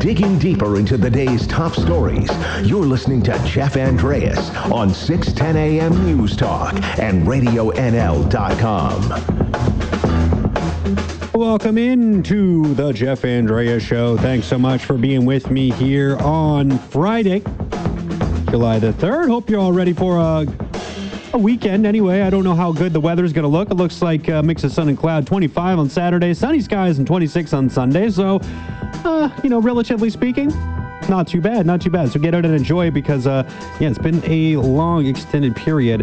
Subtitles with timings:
[0.00, 2.28] Digging deeper into the day's top stories,
[2.64, 8.98] you're listening to Jeff Andreas on 610 AM News Talk and RadioNL.com.
[11.32, 14.16] Welcome into the Jeff Andreas Show.
[14.16, 17.44] Thanks so much for being with me here on Friday,
[18.50, 19.28] July the 3rd.
[19.28, 20.48] Hope you're all ready for a
[21.34, 22.20] a weekend anyway.
[22.20, 23.70] I don't know how good the weather's going to look.
[23.70, 27.06] It looks like a mix of sun and cloud, 25 on Saturday, sunny skies, and
[27.06, 28.10] 26 on Sunday.
[28.10, 28.40] So,
[29.04, 30.48] uh, you know, relatively speaking,
[31.08, 32.10] not too bad, not too bad.
[32.12, 33.48] So get out and enjoy because, uh,
[33.80, 36.02] yeah, it's been a long, extended period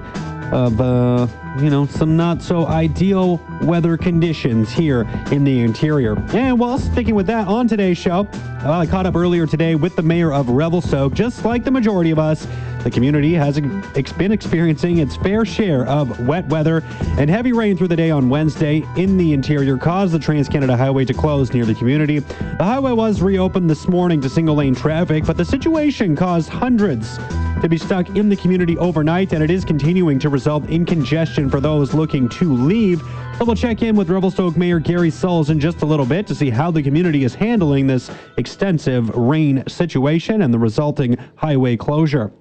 [0.52, 1.28] of, uh,
[1.58, 6.18] you know, some not so ideal weather conditions here in the interior.
[6.34, 8.28] And while sticking with that, on today's show,
[8.64, 11.14] I caught up earlier today with the mayor of Revelstoke.
[11.14, 12.46] Just like the majority of us,
[12.84, 16.82] the community has been experiencing its fair share of wet weather
[17.18, 20.78] and heavy rain through the day on Wednesday in the interior caused the Trans Canada
[20.78, 22.20] Highway to close near the community.
[22.20, 27.18] The highway was reopened this morning to single lane traffic, but the situation caused hundreds
[27.62, 31.39] to be stuck in the community overnight, and it is continuing to result in congestion
[31.48, 33.02] for those looking to leave.
[33.38, 36.34] So we'll check in with Revelstoke Mayor Gary Sulz in just a little bit to
[36.34, 42.32] see how the community is handling this extensive rain situation and the resulting highway closure.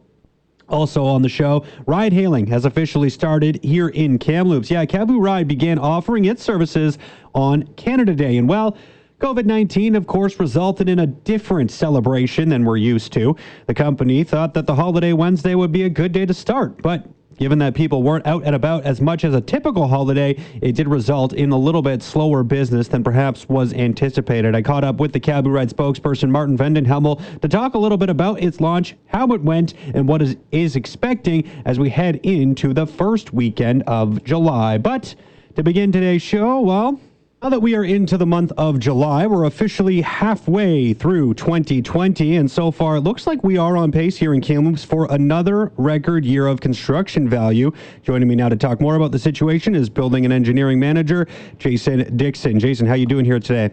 [0.69, 4.71] Also on the show, ride hailing has officially started here in Kamloops.
[4.71, 6.97] Yeah, Kabu Ride began offering its services
[7.35, 8.39] on Canada Day.
[8.39, 8.77] And well,
[9.21, 13.37] COVID 19, of course, resulted in a different celebration than we're used to.
[13.67, 17.07] The company thought that the holiday Wednesday would be a good day to start, but
[17.39, 20.89] Given that people weren't out and about as much as a typical holiday, it did
[20.89, 24.57] result in a little bit slower business than perhaps was anticipated.
[24.57, 27.79] I caught up with the Kabu Ride spokesperson, Martin van den Hemel, to talk a
[27.79, 31.89] little bit about its launch, how it went, and what is, is expecting as we
[31.89, 34.77] head into the first weekend of July.
[34.77, 35.15] But
[35.55, 37.01] to begin today's show, well,
[37.41, 42.51] now that we are into the month of July, we're officially halfway through 2020, and
[42.51, 46.25] so far it looks like we are on pace here in Kamloops for another record
[46.25, 47.71] year of construction value.
[48.03, 52.17] Joining me now to talk more about the situation is building and engineering manager Jason
[52.17, 52.59] Dixon.
[52.59, 53.73] Jason, how you doing here today?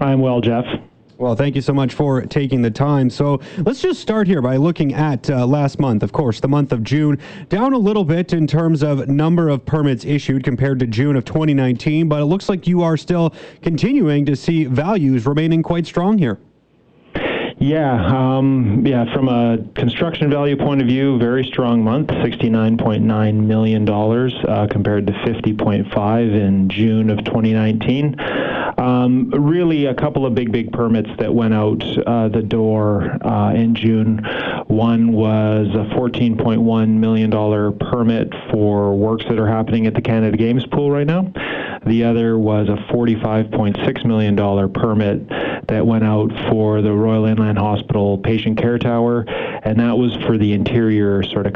[0.00, 0.64] I'm well, Jeff.
[1.18, 3.10] Well, thank you so much for taking the time.
[3.10, 6.70] So let's just start here by looking at uh, last month, of course, the month
[6.70, 7.18] of June,
[7.48, 11.24] down a little bit in terms of number of permits issued compared to June of
[11.24, 16.18] 2019, but it looks like you are still continuing to see values remaining quite strong
[16.18, 16.38] here.
[17.60, 19.12] Yeah, um, yeah.
[19.12, 24.32] From a construction value point of view, very strong month, sixty-nine point nine million dollars
[24.46, 28.14] uh, compared to fifty point five in June of 2019.
[28.78, 33.52] Um, really, a couple of big, big permits that went out uh, the door uh,
[33.52, 34.18] in June.
[34.68, 40.64] One was a $14.1 million permit for works that are happening at the Canada Games
[40.66, 41.32] pool right now.
[41.86, 44.36] The other was a $45.6 million
[44.72, 45.28] permit
[45.68, 49.24] that went out for the Royal Inland Hospital patient care tower,
[49.62, 51.54] and that was for the interior sort of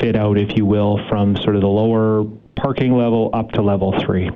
[0.00, 2.24] fit out, if you will, from sort of the lower
[2.56, 4.30] parking level up to level three.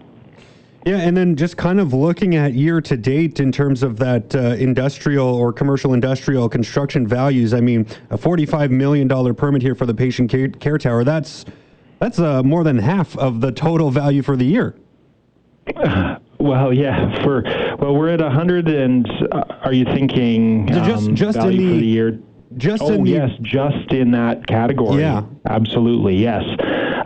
[0.86, 4.34] Yeah, and then just kind of looking at year to date in terms of that
[4.34, 7.54] uh, industrial or commercial industrial construction values.
[7.54, 11.02] I mean, a $45 million permit here for the patient care, care tower.
[11.02, 11.46] That's
[12.00, 14.74] that's uh, more than half of the total value for the year.
[16.44, 17.22] well, yeah.
[17.22, 17.42] For
[17.78, 21.86] well, we're at 100, and uh, are you thinking um, just just in the, the,
[21.86, 22.18] year?
[22.56, 25.00] Just oh, in the, yes, just in that category.
[25.00, 26.16] Yeah, absolutely.
[26.16, 26.44] Yes.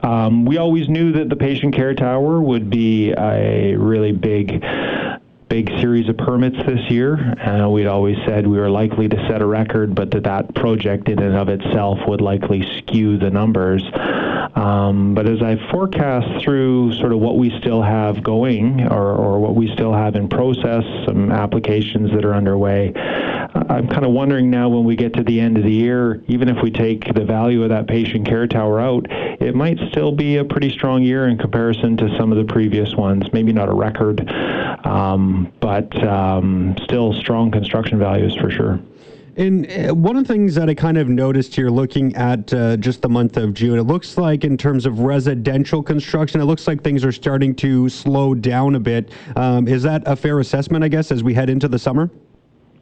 [0.02, 4.64] Um, we always knew that the patient care tower would be a really big
[5.48, 7.16] big series of permits this year.
[7.40, 11.08] Uh, we'd always said we were likely to set a record, but that that project
[11.08, 13.82] in and of itself would likely skew the numbers.
[14.54, 19.38] Um, but as I forecast through sort of what we still have going or, or
[19.40, 22.92] what we still have in process, some applications that are underway,
[23.68, 26.48] I'm kind of wondering now when we get to the end of the year, even
[26.48, 30.36] if we take the value of that patient care tower out, it might still be
[30.36, 33.24] a pretty strong year in comparison to some of the previous ones.
[33.32, 34.28] Maybe not a record,
[34.84, 38.80] um, but um, still strong construction values for sure.
[39.38, 42.76] And uh, one of the things that I kind of noticed here looking at uh,
[42.76, 46.66] just the month of June, it looks like in terms of residential construction, it looks
[46.66, 49.12] like things are starting to slow down a bit.
[49.36, 52.10] Um, is that a fair assessment, I guess, as we head into the summer?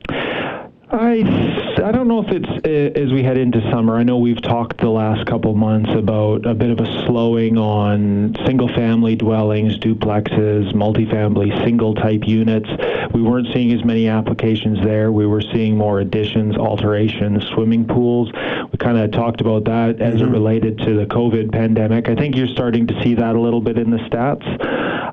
[0.08, 3.96] I I don't know if it's uh, as we head into summer.
[3.96, 8.34] I know we've talked the last couple months about a bit of a slowing on
[8.44, 12.68] single-family dwellings, duplexes, multifamily, single-type units.
[13.14, 15.12] We weren't seeing as many applications there.
[15.12, 18.32] We were seeing more additions, alterations, swimming pools.
[18.32, 20.24] We kind of talked about that as mm-hmm.
[20.24, 22.08] it related to the COVID pandemic.
[22.08, 24.42] I think you're starting to see that a little bit in the stats.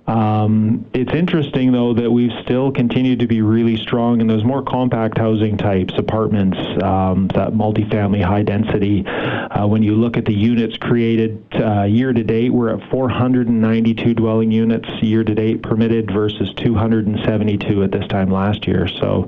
[0.05, 4.61] Um, it's interesting though that we've still continued to be really strong in those more
[4.61, 9.05] compact housing types, apartments, um, that multifamily high density.
[9.07, 14.13] Uh, when you look at the units created uh, year to date, we're at 492
[14.13, 18.87] dwelling units year to date permitted versus 272 at this time last year.
[18.87, 19.27] So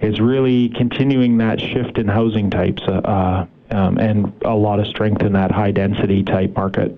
[0.00, 4.86] it's really continuing that shift in housing types uh, uh um, and a lot of
[4.86, 6.96] strength in that high density type market.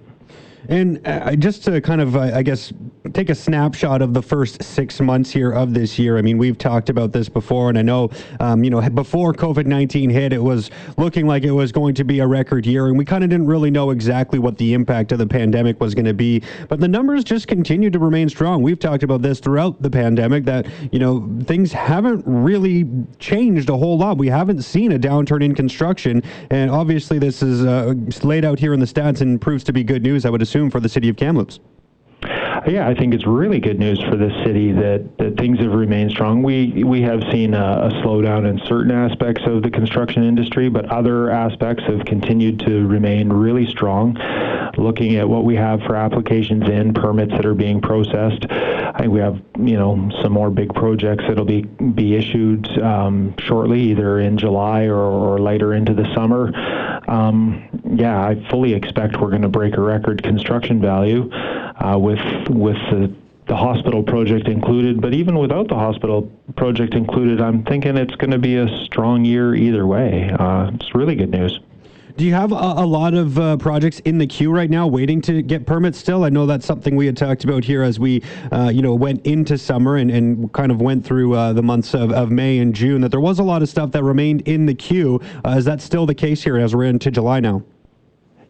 [0.68, 2.72] And uh, just to kind of, uh, I guess,
[3.12, 6.18] take a snapshot of the first six months here of this year.
[6.18, 8.10] I mean, we've talked about this before, and I know,
[8.40, 12.04] um, you know, before COVID 19 hit, it was looking like it was going to
[12.04, 15.12] be a record year, and we kind of didn't really know exactly what the impact
[15.12, 16.42] of the pandemic was going to be.
[16.68, 18.62] But the numbers just continue to remain strong.
[18.62, 23.76] We've talked about this throughout the pandemic that, you know, things haven't really changed a
[23.76, 24.18] whole lot.
[24.18, 28.74] We haven't seen a downturn in construction, and obviously, this is uh, laid out here
[28.74, 31.11] in the stats and proves to be good news, I would assume for the city
[31.11, 31.61] of Kamloops.
[32.66, 36.10] Yeah, I think it's really good news for the city that, that things have remained
[36.10, 36.42] strong.
[36.42, 40.84] We we have seen a, a, slowdown in certain aspects of the construction industry, but
[40.86, 44.16] other aspects have continued to remain really strong.
[44.76, 49.12] Looking at what we have for applications in permits that are being processed, I think
[49.12, 54.18] we have you know some more big projects that'll be be issued um, shortly, either
[54.18, 56.52] in July or, or later into the summer.
[57.08, 61.30] Um, yeah, I fully expect we're going to break a record construction value
[61.81, 63.14] uh, with with the
[63.46, 66.23] the hospital project included, but even without the hospital
[66.56, 70.31] project included, I'm thinking it's going to be a strong year either way.
[70.37, 71.61] Uh, it's really good news.
[72.17, 75.20] Do you have a, a lot of uh, projects in the queue right now waiting
[75.23, 76.25] to get permits still?
[76.25, 79.26] I know that's something we had talked about here as we, uh, you know, went
[79.26, 82.75] into summer and, and kind of went through uh, the months of, of May and
[82.75, 85.20] June, that there was a lot of stuff that remained in the queue.
[85.44, 87.62] Uh, is that still the case here as we're into July now?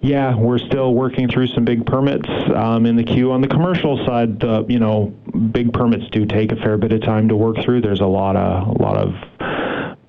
[0.01, 3.33] Yeah, we're still working through some big permits um, in the queue.
[3.33, 5.07] On the commercial side, uh, you know,
[5.53, 7.81] big permits do take a fair bit of time to work through.
[7.81, 9.15] There's a lot of a lot of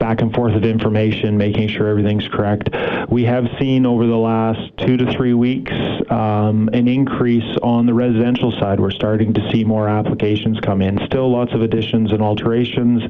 [0.08, 2.70] back and forth of information, making sure everything's correct.
[3.10, 5.74] We have seen over the last two to three weeks
[6.10, 8.80] um, an increase on the residential side.
[8.80, 10.98] We're starting to see more applications come in.
[11.08, 13.04] Still lots of additions and alterations,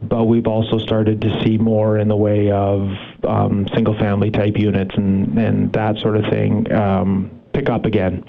[0.00, 2.88] but we've also started to see more in the way of
[3.28, 8.24] um, single family type units and, and that sort of thing um, pick up again.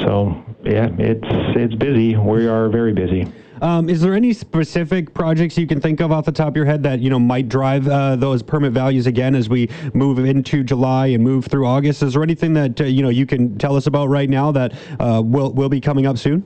[0.00, 2.16] So yeah, it's it's busy.
[2.16, 3.32] We are very busy.
[3.62, 6.64] Um, is there any specific projects you can think of off the top of your
[6.64, 10.62] head that you know might drive uh, those permit values again as we move into
[10.62, 12.02] July and move through August?
[12.02, 14.74] Is there anything that uh, you know you can tell us about right now that
[15.00, 16.44] uh, will will be coming up soon?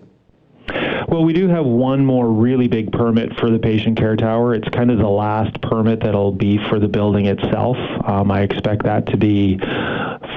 [1.09, 4.55] Well, we do have one more really big permit for the patient care tower.
[4.55, 7.77] It's kind of the last permit that'll be for the building itself.
[8.07, 9.59] Um, I expect that to be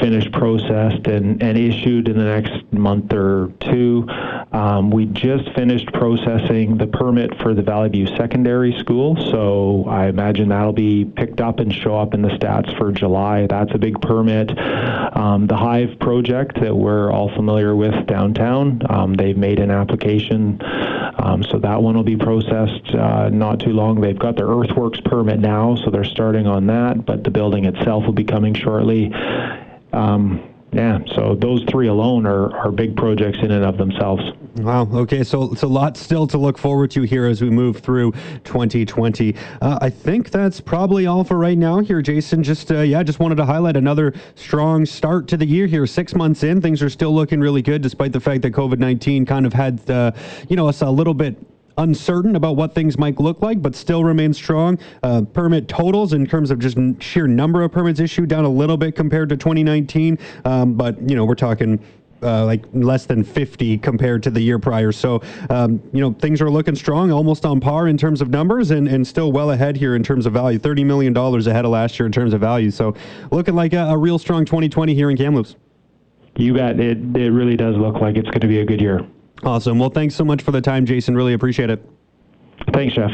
[0.01, 4.05] finished, processed, and, and issued in the next month or two.
[4.55, 10.07] Um, we just finished processing the permit for the Valley View Secondary School, so I
[10.07, 13.47] imagine that'll be picked up and show up in the stats for July.
[13.47, 14.57] That's a big permit.
[14.57, 20.61] Um, the Hive project that we're all familiar with downtown, um, they've made an application,
[21.17, 23.99] um, so that one will be processed uh, not too long.
[23.99, 28.05] They've got their earthworks permit now, so they're starting on that, but the building itself
[28.05, 29.11] will be coming shortly.
[29.91, 34.21] Um, yeah, so those three alone are, are big projects in and of themselves.
[34.57, 34.89] Wow.
[34.91, 35.23] Okay.
[35.23, 38.11] So it's a lot still to look forward to here as we move through
[38.43, 39.35] 2020.
[39.61, 42.43] Uh, I think that's probably all for right now here, Jason.
[42.43, 45.87] Just, uh, yeah, just wanted to highlight another strong start to the year here.
[45.87, 49.25] Six months in, things are still looking really good, despite the fact that COVID 19
[49.25, 50.11] kind of had, uh,
[50.49, 51.37] you know, us a little bit
[51.77, 54.79] uncertain about what things might look like, but still remain strong.
[55.03, 58.77] Uh, permit totals in terms of just sheer number of permits issued down a little
[58.77, 61.79] bit compared to 2019, um, but you know we're talking.
[62.23, 64.91] Uh, like less than 50 compared to the year prior.
[64.91, 68.71] So, um, you know, things are looking strong, almost on par in terms of numbers
[68.71, 70.57] and, and still well ahead here in terms of value.
[70.57, 72.71] $30 million ahead of last year in terms of value.
[72.71, 72.95] So,
[73.31, 75.55] looking like a, a real strong 2020 here in Kamloops.
[76.37, 76.79] You bet.
[76.79, 79.05] It, it really does look like it's going to be a good year.
[79.43, 79.79] Awesome.
[79.79, 81.15] Well, thanks so much for the time, Jason.
[81.15, 81.87] Really appreciate it.
[82.73, 83.11] Thanks, Jeff.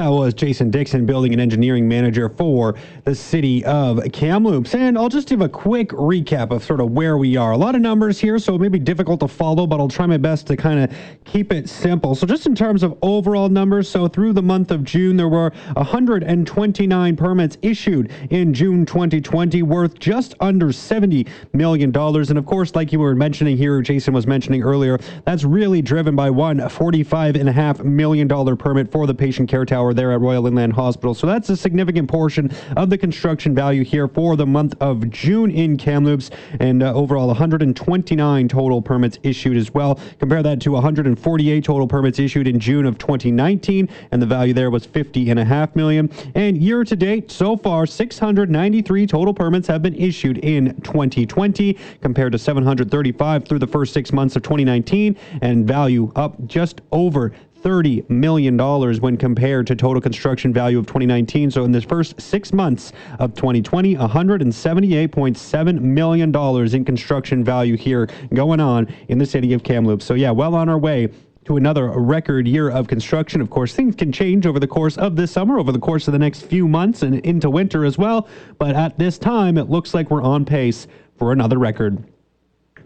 [0.00, 4.74] That was Jason Dixon, Building and Engineering Manager for the City of Kamloops.
[4.74, 7.52] And I'll just give a quick recap of sort of where we are.
[7.52, 10.06] A lot of numbers here, so it may be difficult to follow, but I'll try
[10.06, 12.14] my best to kind of keep it simple.
[12.14, 15.52] So, just in terms of overall numbers, so through the month of June, there were
[15.74, 21.94] 129 permits issued in June 2020, worth just under $70 million.
[21.94, 26.16] And of course, like you were mentioning here, Jason was mentioning earlier, that's really driven
[26.16, 31.14] by one $45.5 million permit for the patient care tower there at Royal Inland Hospital.
[31.14, 35.50] So that's a significant portion of the construction value here for the month of June
[35.50, 39.98] in Kamloops, and uh, overall 129 total permits issued as well.
[40.18, 44.70] Compare that to 148 total permits issued in June of 2019, and the value there
[44.70, 46.10] was 50 and a half million.
[46.34, 52.32] And year to date, so far, 693 total permits have been issued in 2020, compared
[52.32, 57.32] to 735 through the first six months of 2019, and value up just over
[57.62, 58.58] $30 million
[59.00, 61.50] when compared to total construction value of 2019.
[61.50, 68.60] So in the first six months of 2020, $178.7 million in construction value here going
[68.60, 70.04] on in the city of Kamloops.
[70.04, 71.08] So yeah, well on our way
[71.44, 73.40] to another record year of construction.
[73.40, 76.12] Of course, things can change over the course of this summer, over the course of
[76.12, 78.28] the next few months, and into winter as well.
[78.58, 80.86] But at this time, it looks like we're on pace
[81.16, 82.04] for another record.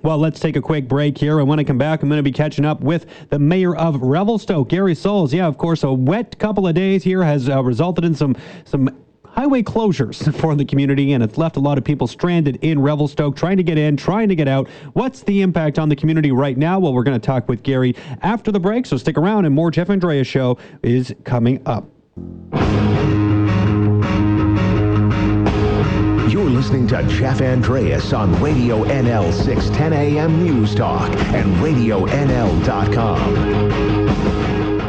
[0.04, 1.38] Well, let's take a quick break here.
[1.38, 4.02] And when I come back, I'm going to be catching up with the mayor of
[4.02, 5.32] Revelstoke, Gary Sulz.
[5.32, 8.94] Yeah, of course, a wet couple of days here has uh, resulted in some some
[9.25, 13.34] highway closures for the community, and it's left a lot of people stranded in Revelstoke,
[13.34, 14.68] trying to get in, trying to get out.
[14.92, 16.78] What's the impact on the community right now?
[16.78, 19.70] Well, we're going to talk with Gary after the break, so stick around, and more
[19.70, 21.88] Jeff Andrea show is coming up.
[26.64, 32.11] Listening to Jeff Andreas on Radio NL 610 AM News Talk and RadioNL.com.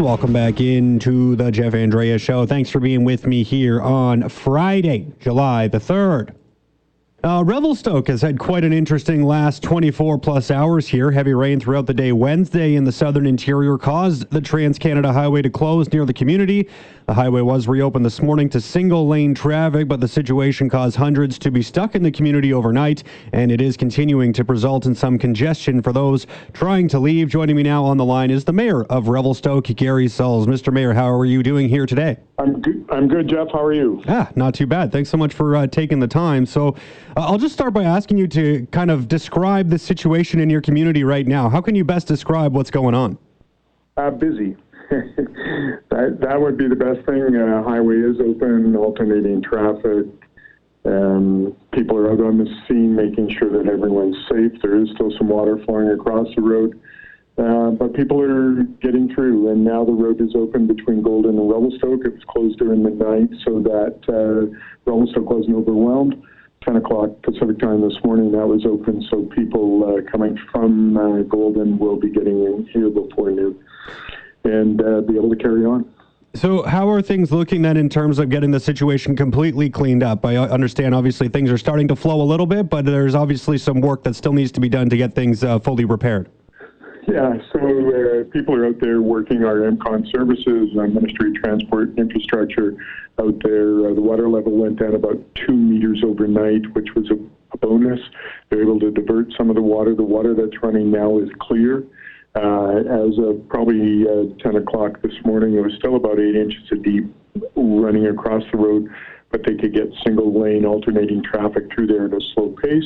[0.01, 2.46] Welcome back into the Jeff Andreas Show.
[2.46, 6.34] Thanks for being with me here on Friday, July the 3rd.
[7.25, 11.10] Uh, Revelstoke has had quite an interesting last 24 plus hours here.
[11.10, 15.41] Heavy rain throughout the day Wednesday in the southern interior caused the Trans Canada Highway
[15.41, 16.70] to close near the community.
[17.08, 21.39] The highway was reopened this morning to single lane traffic, but the situation caused hundreds
[21.39, 23.03] to be stuck in the community overnight,
[23.34, 27.29] and it is continuing to result in some congestion for those trying to leave.
[27.29, 30.46] Joining me now on the line is the mayor of Revelstoke, Gary Sulz.
[30.46, 30.74] Mr.
[30.74, 32.17] Mayor, how are you doing here today?
[32.38, 32.86] I'm good.
[32.89, 33.48] I'm good, Jeff.
[33.51, 34.03] How are you?
[34.08, 34.91] Ah, not too bad.
[34.91, 36.46] Thanks so much for uh, taking the time.
[36.46, 36.75] So,
[37.17, 41.05] I'll just start by asking you to kind of describe the situation in your community
[41.05, 41.48] right now.
[41.48, 43.17] How can you best describe what's going on?
[43.95, 44.57] Uh, busy.
[44.89, 47.36] that that would be the best thing.
[47.36, 50.05] Uh, highway is open, alternating traffic.
[50.84, 54.51] Um, people are out on the scene, making sure that everyone's safe.
[54.62, 56.79] There is still some water flowing across the road,
[57.38, 59.51] uh, but people are getting through.
[59.51, 62.05] And now the road is open between Golden and Revelstoke.
[62.05, 64.53] It was closed during the night so that uh,
[64.86, 66.22] Revelstoke wasn't overwhelmed.
[66.65, 71.22] 10 o'clock Pacific time this morning, that was open, so people uh, coming from uh,
[71.24, 73.63] Golden will be getting in here before noon
[74.43, 75.89] and uh, be able to carry on.
[76.34, 80.25] So, how are things looking then in terms of getting the situation completely cleaned up?
[80.25, 83.79] I understand obviously things are starting to flow a little bit, but there's obviously some
[83.79, 86.29] work that still needs to be done to get things uh, fully repaired.
[87.07, 91.97] Yeah, so uh, people are out there working our Emcon services, uh, Ministry of Transport
[92.00, 92.74] Infrastructure
[93.19, 93.85] out there.
[93.85, 97.15] Uh, the water level went down about two meters overnight, which was a,
[97.53, 98.00] a bonus.
[98.50, 99.93] They're able to divert some of the water.
[99.93, 101.83] The water that's running now is clear.
[102.35, 106.59] Uh, as of probably uh, 10 o'clock this morning, it was still about eight inches
[106.83, 107.05] deep
[107.55, 108.89] running across the road,
[109.31, 112.83] but they could get single lane alternating traffic through there at a slow pace.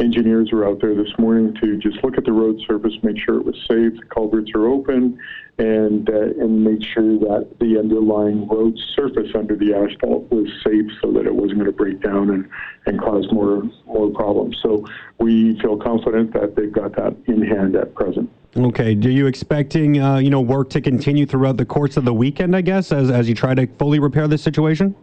[0.00, 3.34] Engineers were out there this morning to just look at the road surface, make sure
[3.34, 5.18] it was safe, the culverts are open,
[5.58, 10.86] and uh, and make sure that the underlying road surface under the asphalt was safe,
[11.02, 12.48] so that it wasn't going to break down and
[12.86, 14.56] and cause more more problems.
[14.62, 14.86] So
[15.18, 18.30] we feel confident that they've got that in hand at present.
[18.56, 18.94] Okay.
[18.94, 22.54] Do you expecting uh, you know work to continue throughout the course of the weekend?
[22.54, 24.94] I guess as as you try to fully repair this situation.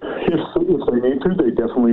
[0.00, 1.92] If, if they need to, they definitely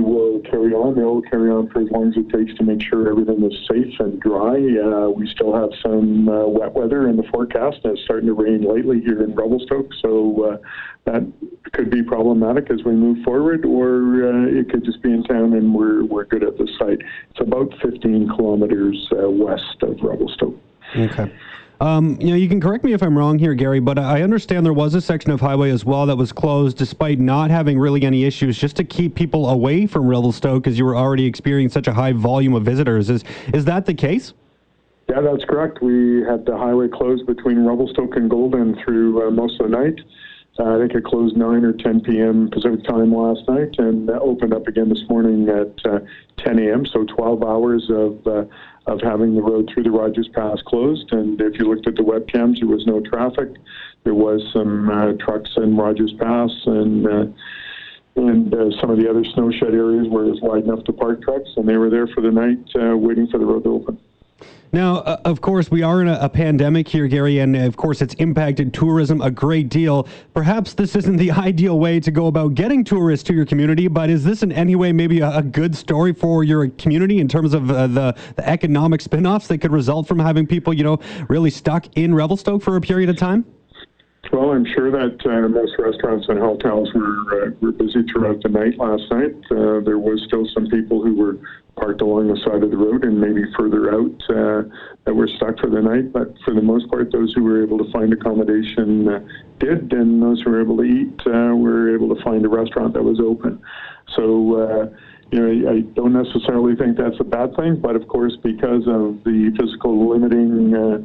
[0.76, 0.94] will on.
[0.94, 3.98] They'll carry on for as long as it takes to make sure everything is safe
[4.00, 4.56] and dry.
[4.56, 8.34] Uh, we still have some uh, wet weather in the forecast, and it's starting to
[8.34, 10.56] rain lately here in Revelstoke, so uh,
[11.04, 11.26] that
[11.72, 15.52] could be problematic as we move forward, or uh, it could just be in town
[15.54, 16.98] and we're, we're good at the site.
[17.30, 20.56] It's about 15 kilometers uh, west of Revelstoke.
[20.96, 21.32] Okay.
[21.80, 24.64] Um, you know, you can correct me if I'm wrong here, Gary, but I understand
[24.64, 28.02] there was a section of highway as well that was closed despite not having really
[28.04, 31.86] any issues, just to keep people away from Revelstoke because you were already experiencing such
[31.86, 33.10] a high volume of visitors.
[33.10, 34.32] Is is that the case?
[35.08, 35.82] Yeah, that's correct.
[35.82, 40.00] We had the highway closed between Revelstoke and Golden through uh, most of the night.
[40.58, 42.48] Uh, I think it closed 9 or 10 p.m.
[42.50, 46.00] Pacific time last night and uh, opened up again this morning at uh,
[46.38, 46.86] 10 a.m.
[46.86, 48.44] So 12 hours of uh,
[48.86, 51.12] of having the road through the Rogers Pass closed.
[51.12, 53.48] And if you looked at the webcams, there was no traffic.
[54.04, 57.26] There was some uh, trucks in Rogers Pass and uh,
[58.16, 60.92] and uh, some of the other snow shed areas where it was wide enough to
[60.92, 63.70] park trucks, and they were there for the night, uh, waiting for the road to
[63.70, 63.98] open.
[64.72, 68.02] Now, uh, of course, we are in a, a, pandemic here, Gary, and of course,
[68.02, 70.06] it's impacted tourism a great deal.
[70.34, 74.10] Perhaps this isn't the ideal way to go about getting tourists to your community, but
[74.10, 77.54] is this in any way maybe a, a good story for your community in terms
[77.54, 80.98] of uh, the, the economic spin offs that could result from having people, you know,
[81.28, 83.46] really stuck in Revelstoke for a period of time?
[84.32, 88.48] Well, I'm sure that uh, most restaurants and hotels were uh, were busy throughout the
[88.48, 89.34] night last night.
[89.50, 91.38] Uh, there was still some people who were
[91.76, 94.62] parked along the side of the road and maybe further out uh,
[95.04, 96.12] that were stuck for the night.
[96.12, 99.20] But for the most part, those who were able to find accommodation uh,
[99.60, 102.94] did, and those who were able to eat uh, were able to find a restaurant
[102.94, 103.60] that was open.
[104.14, 104.90] So
[105.32, 109.22] you know, I don't necessarily think that's a bad thing, but of course, because of
[109.24, 110.98] the physical limiting uh,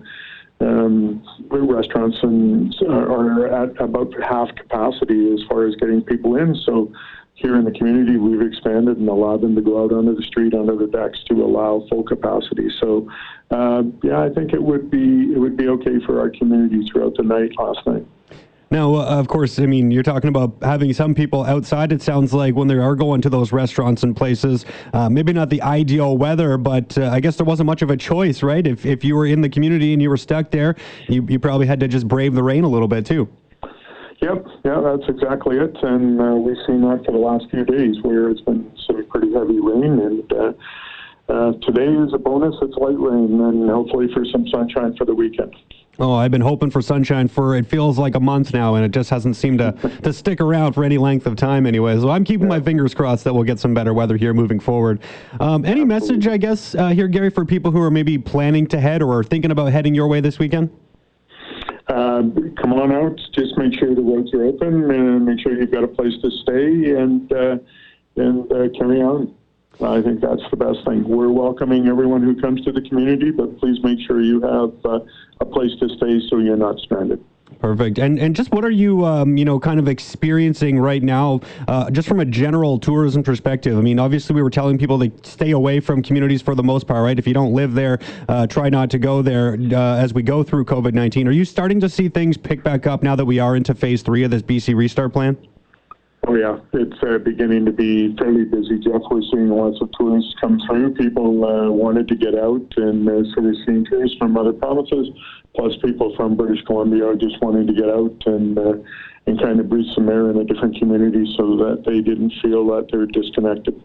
[0.64, 6.56] um, restaurants and are at about half capacity as far as getting people in.
[6.66, 6.92] So
[7.34, 10.54] here in the community, we've expanded and allowed them to go out onto the street,
[10.54, 12.70] onto the decks to allow full capacity.
[12.80, 13.10] So,
[13.50, 17.16] uh, yeah, I think it would be it would be okay for our community throughout
[17.18, 18.06] the night last night.
[18.70, 21.92] Now, uh, of course, I mean, you're talking about having some people outside.
[21.92, 25.50] It sounds like when they are going to those restaurants and places, uh, maybe not
[25.50, 28.66] the ideal weather, but uh, I guess there wasn't much of a choice, right?
[28.66, 30.78] If, if you were in the community and you were stuck there,
[31.10, 33.28] you, you probably had to just brave the rain a little bit too.
[34.22, 35.76] Yep, yeah, that's exactly it.
[35.82, 39.34] And uh, we've seen that for the last few days where it's been some pretty
[39.34, 40.00] heavy rain.
[40.00, 40.54] And uh,
[41.28, 42.56] uh, today is a bonus.
[42.62, 45.56] It's light rain and hopefully for some sunshine for the weekend.
[46.00, 48.92] Oh, I've been hoping for sunshine for it feels like a month now, and it
[48.92, 49.74] just hasn't seemed to,
[50.04, 52.00] to stick around for any length of time, anyway.
[52.00, 55.02] So I'm keeping my fingers crossed that we'll get some better weather here moving forward.
[55.40, 58.80] Um, any message, I guess, uh, here, Gary, for people who are maybe planning to
[58.80, 60.72] head or are thinking about heading your way this weekend?
[61.92, 62.24] Uh,
[62.56, 63.20] come on out.
[63.34, 66.32] Just make sure the roads are open, and make sure you've got a place to
[66.44, 67.58] stay, and uh,
[68.16, 69.36] and uh, carry on.
[69.82, 71.04] I think that's the best thing.
[71.06, 75.00] We're welcoming everyone who comes to the community, but please make sure you have uh,
[75.42, 77.22] a place to stay so you're not stranded.
[77.60, 78.00] Perfect.
[78.00, 81.92] And and just what are you um, you know kind of experiencing right now, uh,
[81.92, 83.78] just from a general tourism perspective?
[83.78, 86.88] I mean, obviously we were telling people to stay away from communities for the most
[86.88, 87.18] part, right?
[87.20, 90.42] If you don't live there, uh, try not to go there uh, as we go
[90.42, 91.28] through COVID nineteen.
[91.28, 94.02] Are you starting to see things pick back up now that we are into phase
[94.02, 95.38] three of this BC restart plan?
[96.28, 99.02] Oh yeah, it's uh, beginning to be fairly busy, Jeff.
[99.10, 100.94] We're seeing lots of tourists come through.
[100.94, 105.10] People uh, wanted to get out, and uh, so we're seeing tourists from other provinces,
[105.56, 108.74] plus people from British Columbia are just wanting to get out and uh,
[109.26, 112.68] and kind of breathe some air in a different community, so that they didn't feel
[112.68, 113.82] that they're disconnected.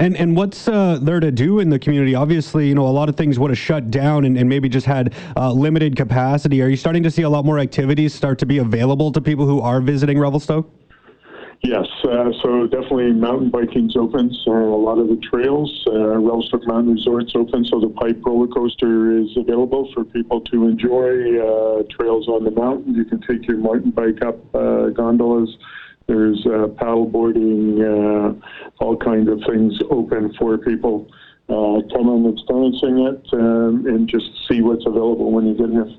[0.00, 2.14] And and what's uh, there to do in the community?
[2.14, 4.86] Obviously, you know, a lot of things would have shut down and, and maybe just
[4.86, 6.60] had uh, limited capacity.
[6.60, 9.46] Are you starting to see a lot more activities start to be available to people
[9.46, 10.70] who are visiting Revelstoke?
[11.64, 14.30] Yes, uh, so definitely mountain biking's open.
[14.44, 17.64] So a lot of the trails, uh, Revelstoke Mountain Resort's open.
[17.64, 21.40] So the Pipe roller coaster is available for people to enjoy.
[21.40, 22.94] Uh, trails on the mountain.
[22.94, 25.56] You can take your mountain bike up uh, gondolas.
[26.06, 28.34] There's uh, paddle boarding, uh,
[28.84, 31.10] all kinds of things open for people.
[31.48, 35.90] Uh, come and experiencing it um, and just see what's available when you get here.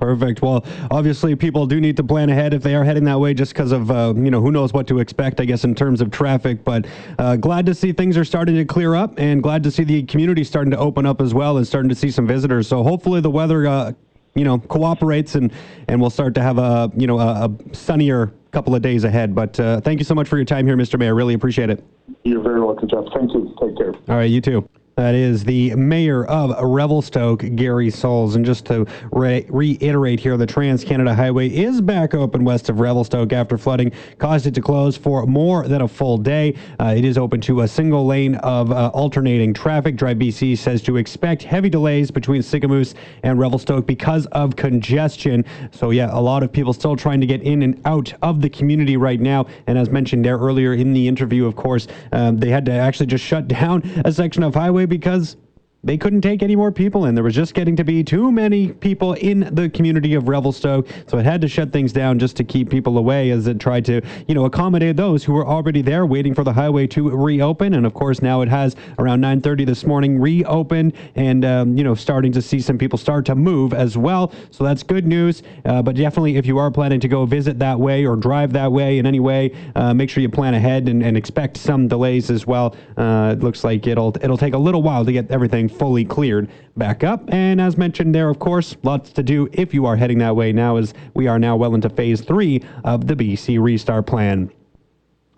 [0.00, 0.40] Perfect.
[0.40, 3.52] Well, obviously, people do need to plan ahead if they are heading that way, just
[3.52, 6.10] because of uh, you know who knows what to expect, I guess, in terms of
[6.10, 6.64] traffic.
[6.64, 6.86] But
[7.18, 10.02] uh, glad to see things are starting to clear up, and glad to see the
[10.04, 12.66] community starting to open up as well, and starting to see some visitors.
[12.66, 13.92] So hopefully, the weather, uh,
[14.34, 15.52] you know, cooperates, and
[15.88, 19.34] and we'll start to have a you know a, a sunnier couple of days ahead.
[19.34, 20.98] But uh, thank you so much for your time here, Mr.
[20.98, 21.14] Mayor.
[21.14, 21.84] Really appreciate it.
[22.24, 23.04] You're very welcome, Jeff.
[23.14, 23.54] Thank you.
[23.60, 23.92] Take care.
[24.08, 24.66] All right, you too.
[25.00, 28.36] That is the mayor of Revelstoke, Gary Sulz.
[28.36, 32.80] And just to re- reiterate here, the Trans Canada Highway is back open west of
[32.80, 36.54] Revelstoke after flooding caused it to close for more than a full day.
[36.78, 39.96] Uh, it is open to a single lane of uh, alternating traffic.
[39.96, 45.46] Drive BC says to expect heavy delays between Sicamous and Revelstoke because of congestion.
[45.70, 48.50] So, yeah, a lot of people still trying to get in and out of the
[48.50, 49.46] community right now.
[49.66, 53.06] And as mentioned there earlier in the interview, of course, um, they had to actually
[53.06, 55.36] just shut down a section of highway because
[55.82, 57.14] they couldn't take any more people in.
[57.14, 61.16] There was just getting to be too many people in the community of Revelstoke, so
[61.16, 64.02] it had to shut things down just to keep people away as it tried to,
[64.28, 67.74] you know, accommodate those who were already there waiting for the highway to reopen.
[67.74, 71.94] And of course, now it has around 9:30 this morning reopened, and um, you know,
[71.94, 74.32] starting to see some people start to move as well.
[74.50, 75.42] So that's good news.
[75.64, 78.70] Uh, but definitely, if you are planning to go visit that way or drive that
[78.70, 82.30] way in any way, uh, make sure you plan ahead and, and expect some delays
[82.30, 82.76] as well.
[82.98, 86.50] Uh, it looks like it'll it'll take a little while to get everything fully cleared
[86.76, 87.22] back up.
[87.32, 90.52] And as mentioned there, of course, lots to do if you are heading that way
[90.52, 94.50] now, as we are now well into phase three of the BC Restart Plan.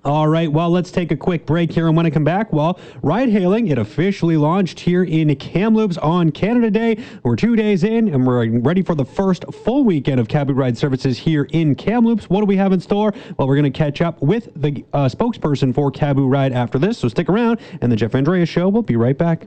[0.04, 1.86] All right, well, let's take a quick break here.
[1.86, 6.32] And when I come back, well, ride hailing, it officially launched here in Kamloops on
[6.32, 7.04] Canada Day.
[7.22, 10.76] We're two days in and we're ready for the first full weekend of Kabu Ride
[10.76, 12.28] services here in Kamloops.
[12.28, 13.14] What do we have in store?
[13.36, 16.98] Well, we're going to catch up with the uh, spokesperson for Kabu Ride after this,
[16.98, 17.60] so stick around.
[17.80, 19.46] And the Jeff Andreas Show will be right back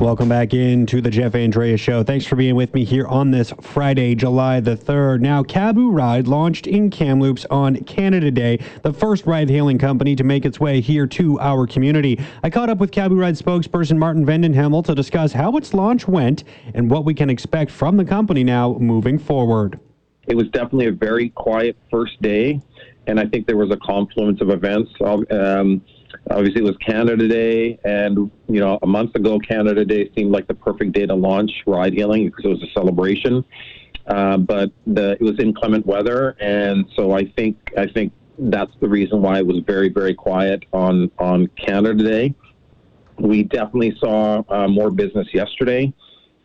[0.00, 2.04] Welcome back into the Jeff Andrea Show.
[2.04, 5.20] Thanks for being with me here on this Friday, July the 3rd.
[5.20, 10.22] Now, Kabu Ride launched in Kamloops on Canada Day, the first ride hailing company to
[10.22, 12.20] make its way here to our community.
[12.44, 15.74] I caught up with Kabu Ride spokesperson Martin van den Hemel to discuss how its
[15.74, 19.80] launch went and what we can expect from the company now moving forward
[20.28, 22.60] it was definitely a very quiet first day,
[23.06, 24.90] and I think there was a confluence of events.
[25.30, 25.82] Um,
[26.30, 30.46] obviously, it was Canada Day, and you know, a month ago, Canada Day seemed like
[30.46, 33.44] the perfect day to launch ride hailing because it was a celebration.
[34.06, 38.88] Uh, but the, it was inclement weather, and so I think I think that's the
[38.88, 42.34] reason why it was very very quiet on on Canada Day.
[43.18, 45.92] We definitely saw uh, more business yesterday.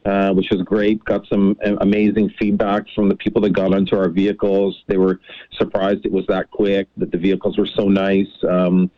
[0.05, 1.01] Uh, which was great.
[1.05, 4.83] Got some amazing feedback from the people that got onto our vehicles.
[4.87, 5.21] They were
[5.57, 8.91] surprised it was that quick, that the vehicles were so nice, um,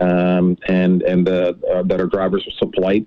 [0.00, 1.52] um, and and uh,
[1.84, 3.06] that our drivers are so polite,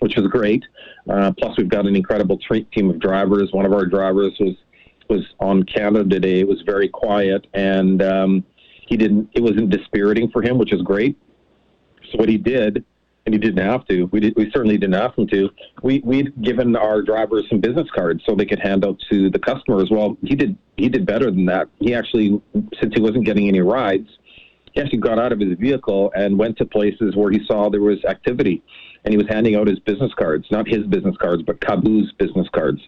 [0.00, 0.64] which is great.
[1.08, 2.38] Uh, plus, we've got an incredible
[2.72, 3.50] team of drivers.
[3.52, 4.56] One of our drivers was
[5.08, 6.40] was on Canada today.
[6.40, 8.44] It was very quiet, and um,
[8.86, 9.30] he didn't.
[9.34, 11.18] It wasn't dispiriting for him, which is great.
[12.10, 12.84] So what he did
[13.24, 14.04] and he didn't have to.
[14.06, 15.50] We did, we certainly didn't ask him to.
[15.82, 19.38] We we'd given our drivers some business cards so they could hand out to the
[19.38, 19.88] customers.
[19.90, 21.68] Well, he did he did better than that.
[21.78, 22.40] He actually,
[22.80, 24.08] since he wasn't getting any rides,
[24.72, 27.80] he actually got out of his vehicle and went to places where he saw there
[27.80, 28.62] was activity,
[29.04, 32.48] and he was handing out his business cards, not his business cards, but Kabu's business
[32.52, 32.80] cards.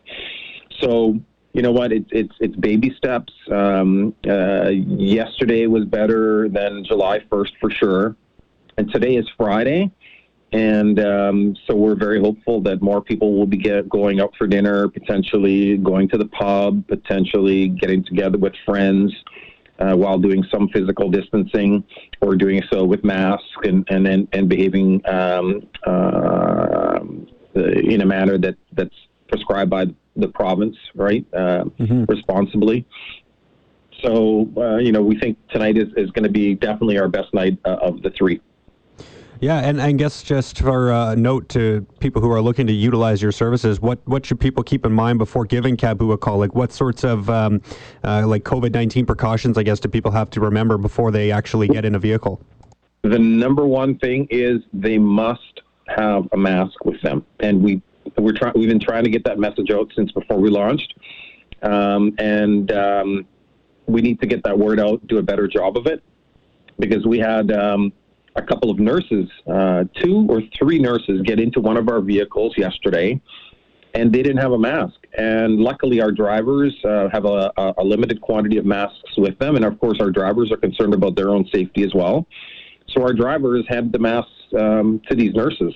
[0.81, 1.19] So
[1.53, 1.93] you know what?
[1.93, 3.33] It's it's it's baby steps.
[3.51, 8.17] Um, uh, yesterday was better than July 1st for sure,
[8.77, 9.93] and today is Friday
[10.55, 14.47] and um, so we're very hopeful that more people will be get, going out for
[14.47, 19.13] dinner, potentially going to the pub, potentially getting together with friends
[19.79, 21.85] uh, while doing some physical distancing
[22.21, 27.01] or doing so with masks and and and, and behaving um, uh,
[27.55, 28.95] in a manner that that's
[29.29, 31.27] prescribed by the province, right?
[31.33, 32.05] Uh, mm-hmm.
[32.05, 32.87] Responsibly.
[34.03, 37.33] So uh, you know, we think tonight is, is going to be definitely our best
[37.35, 38.41] night uh, of the three.
[39.41, 43.21] Yeah, and I guess just for a note to people who are looking to utilize
[43.21, 46.39] your services, what what should people keep in mind before giving Kabu a call?
[46.39, 47.61] Like what sorts of um,
[48.05, 51.69] uh, like COVID nineteen precautions, I guess, do people have to remember before they actually
[51.69, 52.41] get in a vehicle?
[53.03, 57.83] The number one thing is they must have a mask with them, and we
[58.17, 60.95] we're trying we've been trying to get that message out since before we launched,
[61.63, 63.27] um, and um,
[63.87, 66.03] we need to get that word out, do a better job of it,
[66.79, 67.51] because we had.
[68.37, 72.59] A couple of nurses, uh, two or three nurses, get into one of our vehicles
[72.59, 73.21] yesterday,
[73.95, 75.07] and they didn't have a mask.
[75.17, 79.65] And luckily, our drivers uh, have a, a, limited quantity of masks with them, and
[79.65, 82.27] of course, our drivers are concerned about their own safety as well.
[82.89, 85.73] So our drivers had the masks um, to these nurses.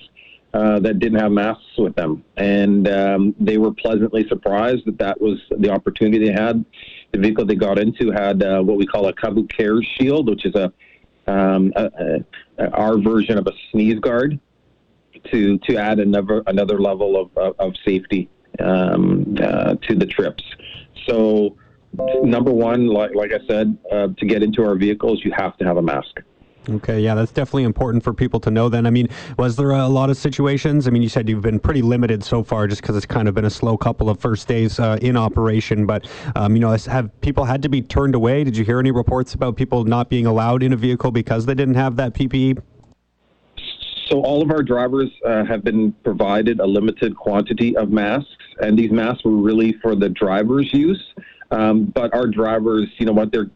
[0.51, 5.21] Uh, that didn't have masks with them, and um, they were pleasantly surprised that that
[5.21, 6.65] was the opportunity they had.
[7.11, 10.47] The vehicle they got into had uh, what we call a Kabu Care Shield, which
[10.47, 10.73] is a
[11.27, 11.71] um,
[12.73, 14.39] our version of a sneeze guard
[15.31, 20.43] to to add another another level of of, of safety um, uh, to the trips.
[21.07, 21.55] So
[22.23, 25.65] number one, like like I said, uh, to get into our vehicles, you have to
[25.65, 26.21] have a mask.
[26.69, 28.69] Okay, yeah, that's definitely important for people to know.
[28.69, 30.87] Then, I mean, was there a lot of situations?
[30.87, 33.33] I mean, you said you've been pretty limited so far, just because it's kind of
[33.33, 35.85] been a slow couple of first days uh, in operation.
[35.85, 38.43] But um, you know, have people had to be turned away?
[38.43, 41.55] Did you hear any reports about people not being allowed in a vehicle because they
[41.55, 42.61] didn't have that PPE?
[44.07, 48.29] So all of our drivers uh, have been provided a limited quantity of masks,
[48.59, 51.03] and these masks were really for the drivers' use.
[51.51, 53.49] Um, but our drivers, you know what, they're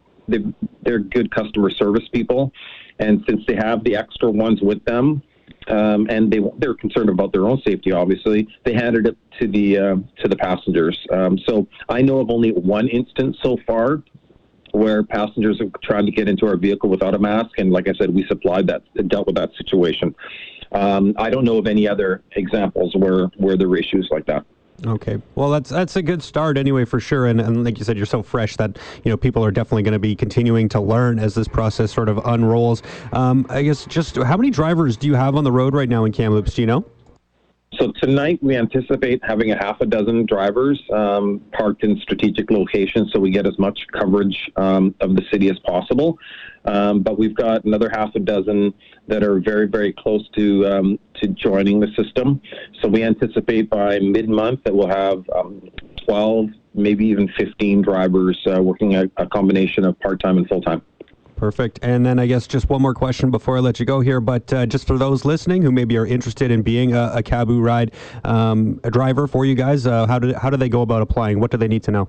[0.82, 2.52] they're good customer service people.
[2.98, 5.22] And since they have the extra ones with them,
[5.68, 7.92] um, and they they're concerned about their own safety.
[7.92, 10.98] Obviously, they handed it to the uh, to the passengers.
[11.10, 14.02] Um, so I know of only one instance so far
[14.72, 17.92] where passengers have tried to get into our vehicle without a mask, and like I
[17.94, 20.14] said, we supplied that dealt with that situation.
[20.72, 24.44] Um, I don't know of any other examples where where there were issues like that.
[24.86, 25.18] Okay.
[25.34, 27.26] Well, that's that's a good start anyway, for sure.
[27.26, 29.92] And, and like you said, you're so fresh that you know people are definitely going
[29.92, 32.82] to be continuing to learn as this process sort of unrolls.
[33.12, 36.04] Um, I guess just how many drivers do you have on the road right now
[36.04, 36.54] in Kamloops?
[36.54, 36.84] Do you know?
[37.78, 43.10] So tonight we anticipate having a half a dozen drivers um, parked in strategic locations,
[43.12, 46.18] so we get as much coverage um, of the city as possible.
[46.66, 48.72] Um, but we've got another half a dozen
[49.08, 52.40] that are very, very close to um, to joining the system.
[52.80, 55.70] So we anticipate by mid-month that we'll have um,
[56.04, 60.82] 12, maybe even 15 drivers uh, working a, a combination of part-time and full-time.
[61.44, 61.78] Perfect.
[61.82, 64.18] And then I guess just one more question before I let you go here.
[64.18, 67.60] But uh, just for those listening who maybe are interested in being a, a Kabu
[67.60, 67.92] ride
[68.24, 71.40] um, a driver for you guys, uh, how do how do they go about applying?
[71.40, 72.08] What do they need to know?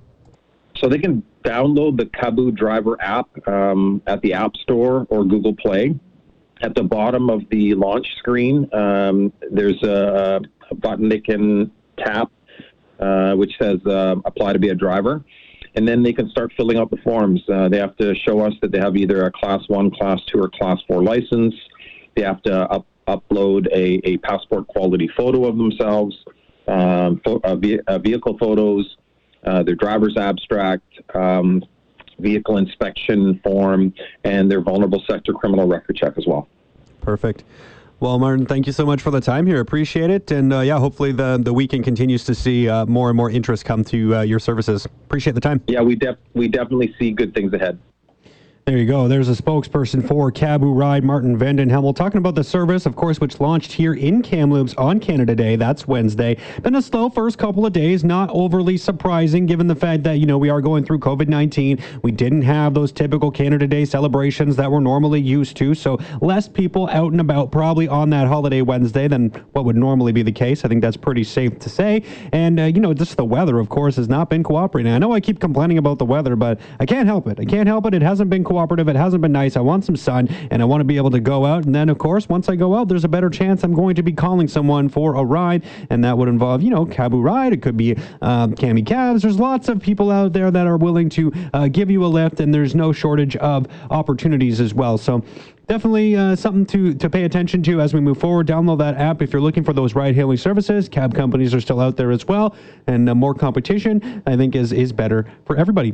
[0.78, 5.54] So they can download the Kabu Driver app um, at the App Store or Google
[5.54, 6.00] Play.
[6.62, 10.39] At the bottom of the launch screen, um, there's a,
[10.71, 12.32] a, button they can tap,
[13.02, 15.26] uh, which says uh, "Apply to be a driver."
[15.76, 17.42] And then they can start filling out the forms.
[17.50, 20.40] Uh, they have to show us that they have either a Class 1, Class 2,
[20.40, 21.54] or Class 4 license.
[22.16, 26.16] They have to up, upload a, a passport quality photo of themselves,
[26.68, 27.58] um, fo- uh,
[27.88, 28.98] uh, vehicle photos,
[29.44, 31.64] uh, their driver's abstract, um,
[32.20, 36.48] vehicle inspection form, and their vulnerable sector criminal record check as well.
[37.02, 37.44] Perfect.
[38.01, 39.62] Well, Martin, thank you so much for the time here.
[39.62, 40.29] Appreciate it.
[40.29, 43.63] And uh, yeah, hopefully the, the weekend continues to see uh, more and more interest
[43.63, 44.86] come to uh, your services.
[44.86, 45.62] Appreciate the time.
[45.67, 47.79] Yeah, we, def- we definitely see good things ahead.
[48.67, 49.08] There you go.
[49.08, 52.95] There's a spokesperson for Kabu Ride, Martin van den Hemel, talking about the service, of
[52.95, 55.56] course, which launched here in Kamloops on Canada Day.
[55.56, 56.38] That's Wednesday.
[56.63, 60.25] Been a slow first couple of days, not overly surprising given the fact that, you
[60.25, 61.78] know, we are going through COVID 19.
[62.01, 65.75] We didn't have those typical Canada Day celebrations that we're normally used to.
[65.75, 70.12] So less people out and about probably on that holiday Wednesday than what would normally
[70.12, 70.65] be the case.
[70.65, 72.01] I think that's pretty safe to say.
[72.32, 74.91] And, uh, you know, just the weather, of course, has not been cooperating.
[74.91, 77.39] I know I keep complaining about the weather, but I can't help it.
[77.39, 77.93] I can't help it.
[77.93, 78.88] It hasn't been cooperating cooperative.
[78.88, 79.58] It hasn't been nice.
[79.58, 81.65] I want some sun and I want to be able to go out.
[81.65, 84.02] And then, of course, once I go out, there's a better chance I'm going to
[84.02, 85.65] be calling someone for a ride.
[85.89, 87.52] And that would involve, you know, Kabu Ride.
[87.52, 89.24] It could be um, Kami Cabs.
[89.24, 92.39] There's lots of people out there that are willing to uh, give you a lift,
[92.39, 94.98] and there's no shortage of opportunities as well.
[94.98, 95.22] So,
[95.68, 98.48] definitely uh, something to, to pay attention to as we move forward.
[98.48, 100.88] Download that app if you're looking for those ride hailing services.
[100.88, 102.56] Cab companies are still out there as well,
[102.88, 105.94] and uh, more competition, I think, is, is better for everybody.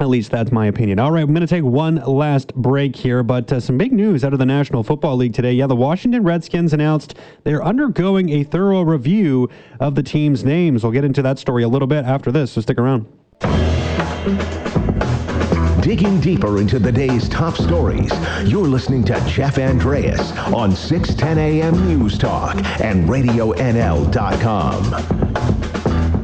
[0.00, 0.98] At least that's my opinion.
[0.98, 4.24] All right, I'm going to take one last break here, but uh, some big news
[4.24, 5.52] out of the National Football League today.
[5.52, 10.82] Yeah, the Washington Redskins announced they're undergoing a thorough review of the team's names.
[10.82, 13.06] We'll get into that story a little bit after this, so stick around.
[15.82, 18.10] Digging deeper into the day's top stories,
[18.46, 24.10] you're listening to Jeff Andreas on 610 AM News Talk and RadioNL.com.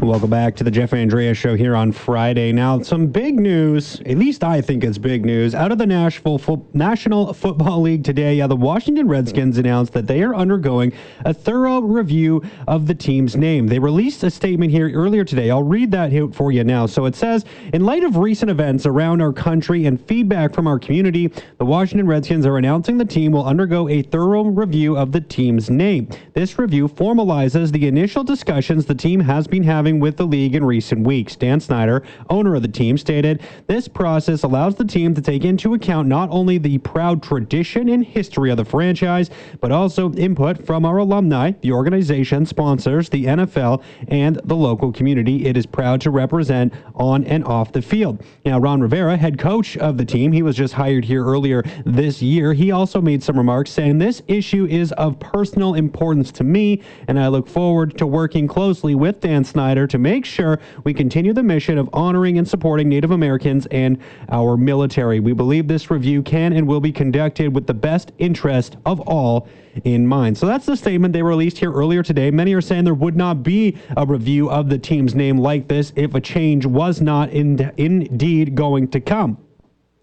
[0.07, 2.53] Welcome back to the Jeff Andrea Show here on Friday.
[2.53, 6.39] Now, some big news, at least I think it's big news, out of the Nashville
[6.39, 8.37] Fo- National Football League today.
[8.37, 10.93] Yeah, the Washington Redskins announced that they are undergoing
[11.25, 13.67] a thorough review of the team's name.
[13.67, 15.51] They released a statement here earlier today.
[15.51, 16.87] I'll read that out for you now.
[16.87, 20.79] So it says In light of recent events around our country and feedback from our
[20.79, 25.21] community, the Washington Redskins are announcing the team will undergo a thorough review of the
[25.21, 26.09] team's name.
[26.33, 30.65] This review formalizes the initial discussions the team has been having with the league in
[30.65, 31.37] recent weeks.
[31.37, 35.75] Dan Snyder, owner of the team, stated this process allows the team to take into
[35.75, 39.31] account not only the proud tradition and history of the franchise,
[39.61, 45.47] but also input from our alumni, the organization, sponsors, the NFL, and the local community
[45.47, 48.23] it is proud to represent on and off the field.
[48.45, 52.23] Now, Ron Rivera, head coach of the team, he was just hired here earlier this
[52.23, 52.53] year.
[52.53, 57.19] He also made some remarks saying this issue is of personal importance to me, and
[57.19, 61.43] I look forward to working closely with Dan Snyder to make sure we continue the
[61.43, 63.99] mission of honoring and supporting Native Americans and
[64.31, 65.21] our military.
[65.21, 69.49] We believe this review can and will be conducted with the best interest of all
[69.85, 70.39] in mind.
[70.39, 72.31] So that's the statement they released here earlier today.
[72.31, 75.93] Many are saying there would not be a review of the team's name like this
[75.97, 79.39] if a change was not in, indeed going to come.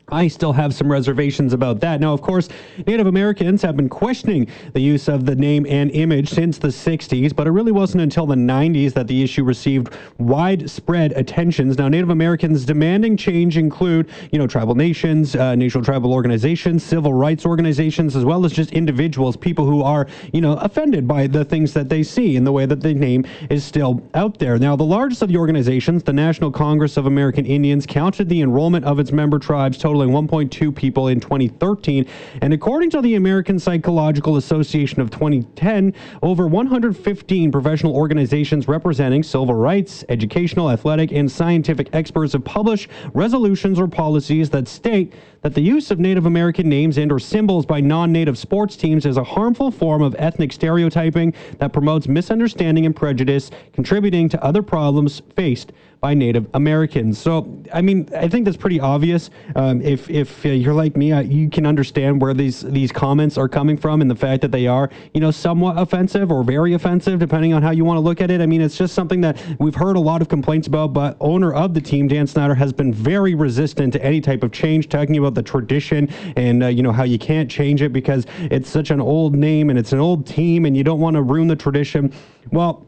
[0.09, 2.01] I still have some reservations about that.
[2.01, 2.49] Now, of course,
[2.85, 7.33] Native Americans have been questioning the use of the name and image since the 60s,
[7.33, 11.77] but it really wasn't until the 90s that the issue received widespread attentions.
[11.77, 17.13] Now, Native Americans demanding change include, you know, tribal nations, uh, national tribal organizations, civil
[17.13, 21.45] rights organizations, as well as just individuals, people who are, you know, offended by the
[21.45, 24.59] things that they see in the way that the name is still out there.
[24.59, 28.83] Now, the largest of the organizations, the National Congress of American Indians, counted the enrollment
[28.83, 32.07] of its member tribes total totaling 1.2 people in 2013.
[32.41, 39.53] And according to the American Psychological Association of 2010, over 115 professional organizations representing civil
[39.53, 45.61] rights, educational, athletic, and scientific experts have published resolutions or policies that state that the
[45.61, 49.69] use of Native American names and or symbols by non-native sports teams is a harmful
[49.69, 55.71] form of ethnic stereotyping that promotes misunderstanding and prejudice, contributing to other problems faced
[56.03, 57.17] by Native Americans.
[57.17, 59.29] So, I mean, I think that's pretty obvious.
[59.55, 63.37] Um, if if uh, you're like me, uh, you can understand where these these comments
[63.37, 66.73] are coming from, and the fact that they are, you know, somewhat offensive or very
[66.73, 68.41] offensive, depending on how you want to look at it.
[68.41, 70.91] I mean, it's just something that we've heard a lot of complaints about.
[70.91, 74.51] But owner of the team, Dan Snyder, has been very resistant to any type of
[74.51, 78.25] change, talking about the tradition and uh, you know how you can't change it because
[78.51, 81.21] it's such an old name and it's an old team, and you don't want to
[81.21, 82.11] ruin the tradition.
[82.51, 82.85] Well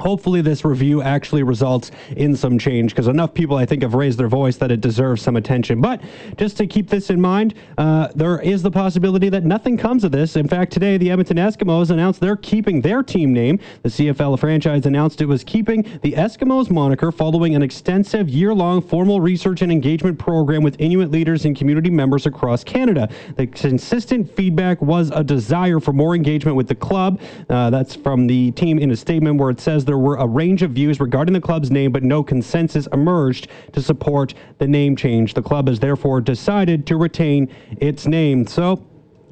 [0.00, 4.18] hopefully this review actually results in some change because enough people i think have raised
[4.18, 5.80] their voice that it deserves some attention.
[5.80, 6.02] But
[6.36, 10.10] just to keep this in mind uh, there is the possibility that nothing comes of
[10.10, 10.34] this.
[10.34, 13.60] In fact today the edmonton eskimos announced they're keeping their team name.
[13.82, 19.20] The cfl franchise announced it was keeping the eskimos moniker following an extensive year-long formal
[19.20, 23.08] research and engagement program with inuit leaders and community members across canada.
[23.36, 27.20] The consistent feedback was a desire for more engagement with the club.
[27.48, 30.62] Uh, that's from the team in a statement where it says there were a range
[30.62, 35.34] of views regarding the club's name, but no consensus emerged to support the name change.
[35.34, 37.48] The club has therefore decided to retain
[37.80, 38.46] its name.
[38.46, 38.84] So,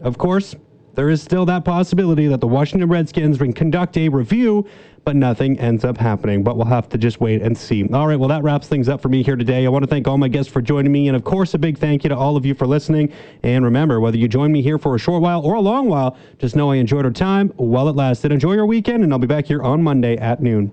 [0.02, 0.54] of course,
[0.94, 4.66] there is still that possibility that the Washington Redskins can conduct a review
[5.04, 6.42] but nothing ends up happening.
[6.42, 7.88] But we'll have to just wait and see.
[7.88, 9.64] All right, well, that wraps things up for me here today.
[9.66, 11.78] I want to thank all my guests for joining me, and of course, a big
[11.78, 13.12] thank you to all of you for listening.
[13.42, 16.16] And remember, whether you join me here for a short while or a long while,
[16.38, 18.32] just know I enjoyed our time while it lasted.
[18.32, 20.72] Enjoy your weekend, and I'll be back here on Monday at noon.